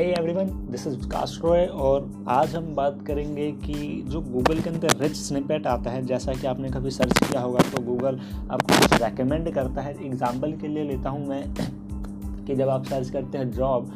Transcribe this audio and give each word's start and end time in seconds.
Hey 0.00 0.04
everyone 0.10 0.46
this 0.70 0.86
is 0.86 0.96
Vikas 0.96 1.36
Roy 1.44 1.64
और 1.66 2.24
आज 2.28 2.54
हम 2.56 2.74
बात 2.74 3.02
करेंगे 3.06 3.50
कि 3.54 3.74
जो 4.06 4.20
गूगल 4.20 4.60
के 4.60 4.70
अंदर 4.70 4.96
रिच 5.00 5.16
स्निपेट 5.16 5.66
आता 5.66 5.90
है, 5.90 6.04
जैसा 6.06 6.32
कि 6.32 6.46
आपने 6.46 6.68
कभी 6.68 6.90
सर्च 6.90 7.18
किया 7.18 7.40
होगा 7.40 7.60
तो 7.70 7.82
गूगल 7.82 8.20
आपको 8.50 8.78
कुछ 8.78 9.02
रेकमेंड 9.02 9.52
करता 9.54 9.82
है। 9.82 9.94
एग्जांपल 10.06 10.52
के 10.52 10.68
लिए 10.68 10.84
लेता 10.84 11.10
हूँ 11.10 11.26
मैं 11.26 11.42
कि 12.46 12.56
जब 12.56 12.68
आप 12.68 12.84
सर्च 12.84 13.10
करते 13.10 13.38
हैं 13.38 13.50
जॉब 13.50 13.90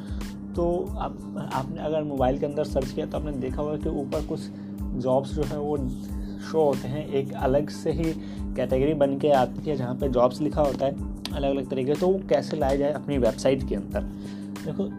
तो 0.56 0.66
आप, 0.98 1.16
आपने 1.54 1.80
अगर 1.82 2.02
मोबाइल 2.02 2.38
के 2.38 2.46
अंदर 2.46 2.64
सर्च 2.64 2.90
किया 2.90 3.06
तो 3.06 3.18
आपने 3.18 3.32
देखा 3.32 3.62
होगा 3.62 3.76
कि 3.76 3.88
ऊपर 4.00 4.26
कुछ 4.26 4.40
जॉब्स 5.04 5.32
जो 5.34 5.42
है 5.42 5.58
वो 5.58 5.76
शो 6.50 6.64
होते 6.64 6.88
हैं। 6.88 7.06
एक 7.06 7.32
अलग 7.32 7.70
से 7.70 7.92
ही 7.92 8.12
कैटेगरी 8.56 8.94
बन 8.94 9.18
के 9.18 9.30
आती 9.30 9.70
है 9.70 9.76
जहाँ 9.76 9.94
पे 9.94 10.08
जॉब्स 10.08 10.40
लिखा 10.40 10.62
होता 10.62 10.86
है 10.86 10.92
अलग 11.32 11.50
अलग 11.50 11.70
तरीके 11.70 11.94
तो 11.94 12.08
वो 12.08 12.20
कैसे 12.28 12.56
लाया 12.56 12.76
जाए 12.76 12.92
अपनी 12.92 13.18
वेबसाइट 13.18 13.68
के 13.68 13.74
अंदर? 13.74 14.00
देखो 14.66 14.90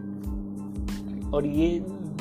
और 1.34 1.46
ये 1.46 1.68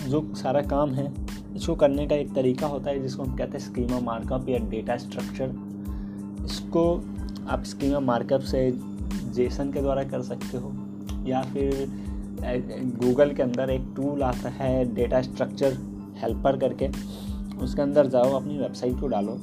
जो 0.08 0.22
सारा 0.36 0.62
काम 0.64 0.94
है, 0.94 1.12
इसको 1.56 1.76
करने 1.76 2.08
का 2.08 2.16
एक 2.16 2.34
तरीका 2.34 2.68
होता 2.68 2.90
है 2.90 3.02
जिसको 3.02 3.24
हम 3.24 3.36
कहते 3.36 3.58
हैं 3.58 3.66
स्कीमा 3.66 4.00
मार्कअप 4.02 4.50
या 4.50 4.58
डेटा 4.70 4.98
स्ट्रक्चर 4.98 5.54
इसको 6.46 6.84
आप 7.50 7.64
स्कीमा 7.64 8.00
मार्कअप 8.02 8.42
से 8.44 8.72
जेसन 9.36 9.72
के 9.72 9.82
द्वारा 9.82 10.04
कर 10.04 10.22
सकते 10.22 10.58
हो, 10.58 10.72
या 11.28 11.42
फिर 11.44 11.86
गूगल 12.98 13.34
के 13.34 13.44
अंदर 13.44 13.70
एक 13.70 13.94
टूल 13.96 14.24
आता 14.24 14.50
है 14.50 14.94
डेटा 14.96 15.22
स्ट्रक्चर 15.22 15.78
हेल्पर 16.18 16.58
करके, 16.58 16.88
उसके 17.58 17.82
अंदर 17.82 18.08
जाओ, 18.08 18.32
अपनी 18.32 18.58
वेबसाइट 18.58 19.00
को 19.00 19.08
डालो। 19.08 19.40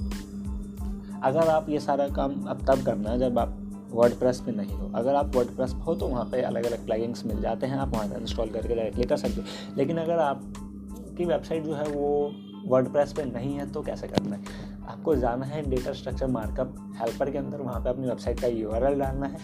अगर 1.23 1.48
आप 1.48 1.69
ये 1.69 1.81
सारा 1.81 2.09
काम 2.09 2.33
अब 2.42 2.65
तब 2.69 2.84
करना 2.84 3.17
जब 3.17 3.39
आप 3.39 3.59
वर्ड 3.92 4.12
पर 4.14 4.52
नहीं 4.52 4.77
हो। 4.77 4.91
अगर 4.95 5.14
आप 5.14 5.37
वर्ड 5.37 5.48
पर 5.48 5.69
हो 5.78 5.95
तो 5.95 6.06
वहाँ 6.08 6.25
पे 6.25 6.42
अलग 6.42 6.64
अलग 6.64 6.84
प्लगइन्स 6.86 7.25
मिल 7.27 7.41
जाते 7.41 7.67
हैं, 7.67 7.77
आप 7.77 7.89
वहाँ 7.89 8.08
से 8.08 8.14
इंस्टॉल 8.14 8.48
करके 8.48 8.75
डायरेक्टली 8.75 9.05
कर 9.05 9.17
सकते 9.17 9.41
हो। 9.41 9.77
लेकिन 9.77 9.98
अगर 9.98 10.19
आपकी 10.19 11.25
वेबसाइट 11.25 11.64
जो 11.64 11.75
है 11.75 11.84
वो 11.84 12.33
वर्ड 12.67 12.89
प्रेस 12.89 13.12
पर 13.12 13.25
नहीं 13.25 13.55
है 13.55 13.70
तो 13.72 13.83
कैसे 13.83 14.08
करना 14.08 14.36
है? 14.36 14.42
आपको 14.89 15.14
जाना 15.17 15.47
है 15.47 15.62
डेटा 15.70 15.92
स्ट्रक्चर 15.92 16.27
मार्कअप 16.27 16.75
हेल्पर 17.00 17.30
के 17.30 17.39
अंदर, 17.39 17.61
वहाँ 17.61 17.80
पे 17.80 17.91
अपनी 17.91 18.06
वेबसाइट 18.06 18.41
का 18.41 18.47
यूआरएल 18.47 18.98
डालना 18.98 19.27
है। 19.27 19.39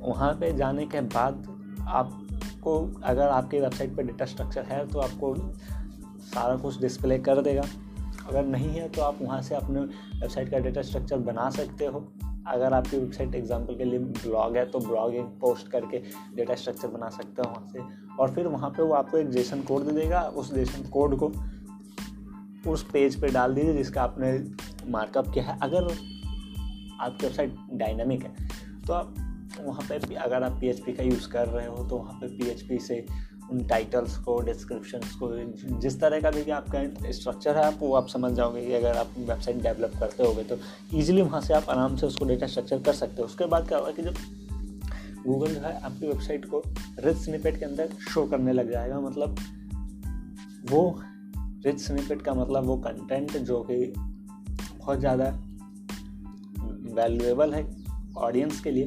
वहाँ 0.00 0.32
पे 0.34 0.52
जाने 0.52 0.86
के 0.86 1.00
बाद 1.00 1.46
आपको, 1.88 3.00
अगर 3.04 3.28
आपकी 3.28 3.60
वेबसाइट 3.60 3.96
पर 3.96 4.02
डेटा 4.02 4.24
स्ट्रक्चर 4.24 4.62
है 4.62 4.86
तो 4.86 4.98
आपको 4.98 5.34
सारा 6.24 6.56
कुछ 6.56 6.80
डिस्प्ले 6.80 7.18
कर 7.18 7.40
देगा। 7.42 7.62
अगर 8.28 8.44
नहीं 8.44 8.68
है 8.68 8.88
तो 8.88 9.02
आप 9.02 9.18
वहाँ 9.22 9.40
से 9.42 9.54
अपने 9.54 9.80
वेबसाइट 9.80 10.50
का 10.50 10.58
डेटा 10.58 10.82
स्ट्रक्चर 10.82 11.18
बना 11.18 11.50
सकते 11.50 11.86
हो। 11.86 12.00
अगर 12.46 12.72
आपकी 12.72 12.98
वेबसाइट 12.98 13.34
एग्ज़ाम्पल 13.34 13.76
के 13.76 13.84
लिए 13.84 13.98
ब्लॉग 13.98 14.56
है 14.56 14.64
तो 14.70 14.78
ब्लॉग 14.80 15.14
एक 15.14 15.26
पोस्ट 15.40 15.68
करके 15.68 15.98
डेटा 16.36 16.54
स्ट्रक्चर 16.54 16.88
बना 16.88 17.08
सकते 17.10 17.42
हो 17.42 17.50
वहाँ 17.50 17.68
से। 17.68 17.80
और 18.16 18.34
फिर 18.34 18.46
वहाँ 18.46 18.70
पे 18.70 18.82
वो 18.82 18.94
आपको 18.94 19.18
एक 19.18 19.30
जेसन 19.30 19.62
कोड 19.62 19.82
दे 19.82 19.92
देगा, 19.92 20.20
उस 20.20 20.52
जेसन 20.54 20.88
कोड 20.90 21.18
को 21.18 21.32
उस 22.70 22.82
पेज 22.92 23.20
पे 23.20 23.28
डाल 23.28 23.54
दीजिए 23.54 23.74
जिसका 23.74 24.02
आपने 24.02 24.32
मार्कअप 24.90 25.32
किया 25.34 25.44
है। 25.44 25.58
अगर 25.62 25.84
आपकी 25.84 27.26
वेबसाइट 27.26 27.56
डायनामिक 27.72 28.22
है 28.22 28.48
तो 28.86 28.92
आप 28.92 29.14
वहाँ 29.60 29.86
पे 29.88 30.14
अगर 30.14 30.42
आप 30.42 30.58
पीएचपी 30.60 30.92
का 30.92 31.02
यूज़ 31.02 31.28
कर 31.28 31.48
रहे 31.48 31.66
हो 31.66 31.84
तो 31.84 31.96
वहाँ 31.96 32.18
पे 32.20 32.54
पी 32.68 32.78
से 32.78 33.04
उन 33.50 33.62
टाइटल्स 33.68 34.16
को 34.18 34.38
डिस्क्रिप्शन 34.42 35.00
को, 35.20 35.30
जिस 35.80 35.98
तरह 36.00 36.20
का 36.20 36.30
भी 36.30 36.50
आपका 36.50 37.10
स्ट्रक्चर 37.12 37.56
है, 37.56 37.64
आप 37.64 37.78
वो 37.80 37.94
आप 37.94 38.06
समझ 38.08 38.32
जाओगे 38.32 38.64
कि 38.66 38.72
अगर 38.72 38.96
आप 38.96 39.10
वेबसाइट 39.18 39.62
डेवलप 39.62 39.98
करते 40.00 40.22
होगे 40.22 40.42
तो 40.44 40.58
ईजिली 40.94 41.22
वहाँ 41.22 41.40
से 41.40 41.54
आप 41.54 41.68
आराम 41.70 41.96
से 41.96 42.06
उसको 42.06 42.24
डेटा 42.24 42.46
स्ट्रक्चर 42.46 42.82
कर 42.82 42.92
सकते 42.92 43.22
हो। 43.22 43.26
उसके 43.26 43.46
बाद 43.46 43.68
क्या 43.68 43.78
होगा 43.78 43.90
कि 43.90 44.02
जब 44.02 44.14
गूगल 45.26 45.54
जो 45.54 45.60
है 45.60 45.80
आपकी 45.80 46.06
वेबसाइट 46.06 46.44
को 46.44 46.62
रिच 46.98 47.16
स्निपेट 47.16 47.58
के 47.58 47.64
अंदर 47.64 47.92
शो 48.10 48.24
करने 48.26 48.52
लग 48.52 48.72
जाएगा 48.72 49.00
मतलब 49.00 49.36
वो 50.70 51.00
रिच 51.66 51.80
स्निपेट 51.80 52.22
का 52.22 52.34
मतलब 52.34 52.64
वो 52.64 52.76
कंटेंट 52.78 53.36
जो 53.38 53.60
कि 53.60 53.92
बहुत 53.96 54.98
ज़्यादा 54.98 55.24
वैल्यूएबल 56.94 57.54
है 57.54 57.64
ऑडियंस 58.16 58.60
के 58.60 58.70
लिए, 58.70 58.86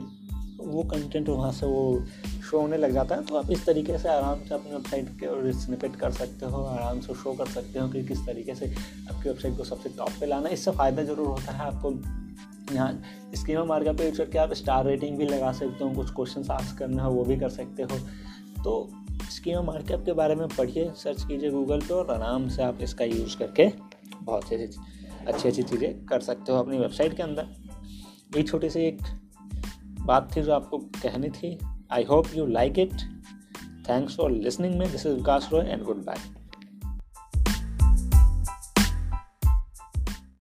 वो 0.59 0.84
कंटेंट 0.84 1.29
वहाँ 1.29 1.51
से 1.51 1.66
वो 1.66 2.03
शो 2.50 2.59
होने 2.59 2.78
लग 2.78 2.94
जाता 2.94 3.16
है 3.16 3.25
तो 3.25 3.35
आप 3.35 3.52
इस 3.52 3.66
तरीके 3.66 3.97
से 3.97 4.09
आराम 4.09 4.44
से 4.47 4.53
अपनी 4.56 4.72
वेबसाइट 4.72 5.09
के 5.19 5.53
स्निपेट 5.62 5.96
कर 5.96 6.12
सकते 6.13 6.46
हो, 6.46 6.63
आराम 6.66 7.00
से 7.02 7.13
शो 7.13 7.34
कर 7.34 7.47
सकते 7.50 7.80
हो 7.80 7.88
कि 7.90 8.03
किस 8.08 8.25
तरीके 8.25 8.56
से 8.56 8.66
आपकी 8.66 9.30
वेबसाइट 9.30 9.58
को 9.58 9.63
सबसे 9.63 9.90
टॉप 9.97 10.19
पे 10.19 10.25
लाना 10.25 10.50
इससे 10.50 10.72
फ़ायदा 10.74 11.03
ज़रूर 11.03 11.28
होता 11.28 11.52
है 11.52 11.66
आपको 11.66 11.91
यहाँ 12.74 12.91
स्कीमा 13.35 13.63
मार्केट 13.66 13.97
पे 13.97 14.06
यूज़ 14.06 14.18
करके 14.18 14.38
आप 14.38 14.53
स्टार 14.53 14.85
रेटिंग 14.85 15.18
भी 15.18 15.25
लगा 15.25 15.52
सकते 15.53 15.84
हो, 15.84 15.90
कुछ 15.91 16.09
क्वेश्चन 16.16 16.52
आस्क 16.53 16.78
करना 16.80 17.03
हो, 17.03 17.12
वो 17.13 17.24
भी 17.25 17.38
कर 17.38 17.50
सकते 17.50 17.84
हो। 17.84 18.00
तो 18.64 18.90
स्कीमा 19.31 19.62
मार्केट 19.64 20.06
के 20.06 20.14
बारे 20.14 20.35
में 20.35 20.47
पढ़िए 20.47 20.91
सर्च 20.96 21.24
कीजिए 21.24 21.52
गूगल 21.52 21.81
पे 21.81 21.94
और 21.94 22.12
आराम 22.12 22.47
से 22.50 22.64
आप 22.64 22.81
इसका 22.81 23.06
यूज़ 23.06 23.38
करके 23.38 23.68
बहुत 24.22 24.44
सी 24.44 24.56
अच्छी 24.56 25.47
अच्छी 25.47 25.64
चीज़ें 25.64 26.06
कर 26.06 26.19
सकते 26.22 26.52
हो 26.52 26.58
अपनी 26.58 26.78
वेबसाइट 26.79 27.16
के 27.18 27.24
अंदर। 27.24 27.47
ये 28.35 28.44
छोटी 28.44 28.69
सी 28.69 28.79
एक 28.81 29.02
बात 30.02 30.29
थी 30.35 30.41
जो 30.41 30.53
आपको 30.53 30.78
कहनी 30.78 31.29
थी 31.29 31.58
I 31.90 32.03
hope 32.03 32.36
you 32.36 32.46
like 32.46 32.78
it. 32.78 33.06
Thanks 33.84 34.16
for 34.16 34.30
listening 34.30 34.78
me. 34.78 34.88
This 34.88 35.06
is 35.06 35.22
Vikas 35.22 35.50
Roy 35.52 35.62
and 35.62 35.86
goodbye. 35.86 36.20